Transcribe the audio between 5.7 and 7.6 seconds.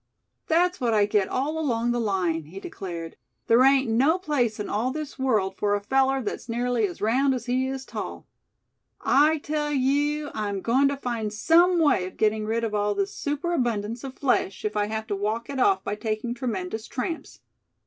a feller that's nearly as round as